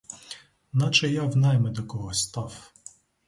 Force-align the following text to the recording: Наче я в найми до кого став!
Наче 0.73 1.07
я 1.09 1.23
в 1.23 1.37
найми 1.37 1.69
до 1.69 1.83
кого 1.83 2.13
став! 2.13 2.71